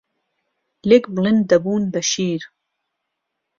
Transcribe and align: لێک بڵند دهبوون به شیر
لێک 0.89 1.05
بڵند 1.15 1.41
دهبوون 1.49 1.83
به 1.93 2.01
شیر 2.11 2.41